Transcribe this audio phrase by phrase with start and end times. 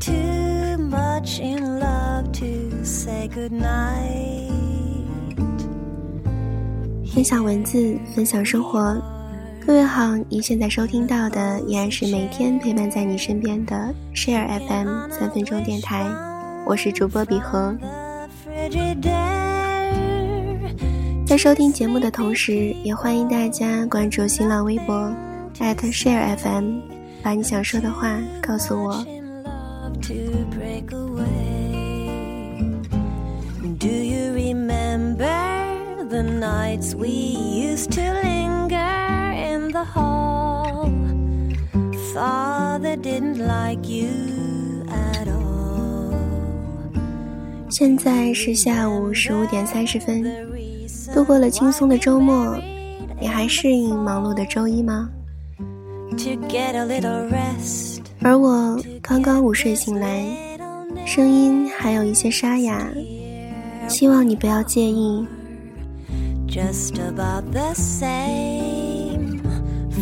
[0.00, 4.48] too much in love to say goodnight
[7.12, 8.96] 分享文字，分享生活。
[9.66, 16.06] 各位好，您现在收听到的依然是每天陪伴在你身边的 Share FM 三分钟电台，
[16.64, 17.76] 我是主播比和。
[21.26, 25.12] 在收听节目的同时，也欢迎大家关注新浪微博
[25.58, 26.78] @Share FM，
[27.22, 29.04] 把你想说的话告诉我。
[36.10, 40.90] The nights we used to linger in the hall.
[42.12, 46.12] Father didn't like you at all.
[47.70, 50.24] 现在是下午十五点三十分，
[51.14, 52.58] 度过了轻松的周末，
[53.20, 55.08] 你还适应忙碌的周一吗？
[58.22, 60.22] 而我刚刚午睡醒来，
[61.06, 62.86] 声音还有一些沙哑，
[63.88, 65.26] 希望你不要介意。
[66.46, 69.40] just about the same.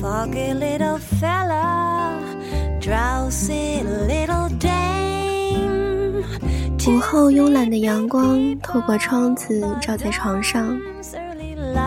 [0.00, 2.20] Foggy little fella,
[2.80, 6.22] drowsy little dame.
[6.86, 10.78] 午后慵懒的阳光透过窗子照在床上，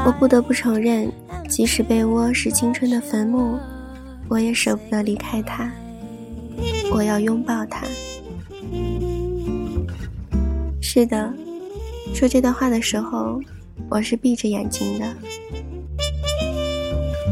[0.05, 1.09] 我不得不承认，
[1.47, 3.57] 即使被窝是青春的坟墓，
[4.27, 5.71] 我也舍不得离开它。
[6.91, 7.85] 我要拥抱他。
[10.81, 11.33] 是的，
[12.13, 13.41] 说这段话的时候。
[13.89, 15.15] 我是闭着眼睛的。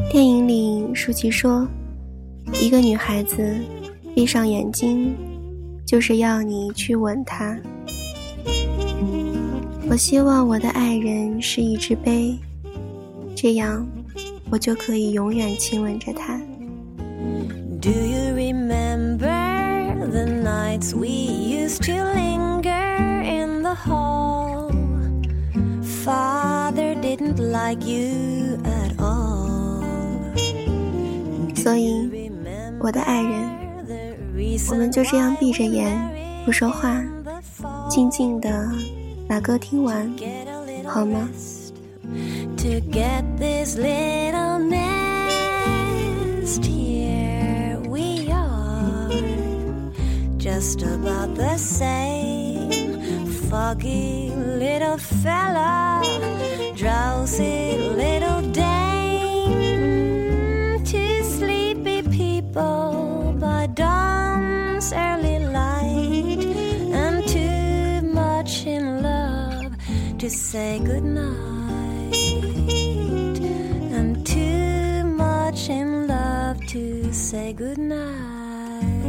[0.10, 1.68] 电影里，舒淇说
[2.62, 3.58] ：“一个女孩子
[4.14, 5.14] 闭上眼睛，
[5.86, 7.60] 就是要你去吻她。”
[9.90, 12.40] 我希望我的爱人是一只杯，
[13.36, 13.86] 这样
[14.50, 16.40] 我就可以永远亲吻着他。
[17.82, 18.25] Do you remember the
[20.86, 24.72] nights we used to linger in the hall?
[25.82, 29.84] father didn't like you at all
[31.56, 32.30] 所以
[32.80, 33.50] 我的爱人
[34.70, 35.98] 我们就这样闭着眼
[36.46, 37.04] 不说话
[37.90, 38.70] 静静的
[39.28, 40.12] 把歌听完
[40.86, 41.28] 好吗
[42.56, 43.76] to get this
[50.56, 52.72] just about the same.
[53.50, 54.32] Foggy
[54.64, 56.02] little fella,
[56.78, 59.52] drowsy little dame,
[60.86, 66.46] two sleepy people by dawn's early light,
[67.02, 69.76] and too much in love
[70.20, 72.16] to say goodnight,
[73.98, 78.45] and too much in love to say goodnight
[78.82, 79.06] night.